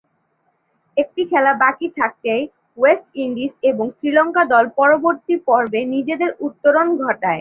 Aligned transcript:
একটি 0.97 1.21
খেলা 1.25 1.53
বাকী 1.53 1.87
থাকতেই 1.99 2.43
ওয়েস্ট 2.77 3.07
ইন্ডিজ 3.15 3.51
এবং 3.63 3.85
শ্রীলঙ্কা 3.89 4.43
দল 4.45 4.65
পরবর্তী 4.75 5.35
পর্বে 5.47 5.81
নিজেদের 5.85 6.31
উত্তরণ 6.39 6.87
ঘটায়। 6.97 7.29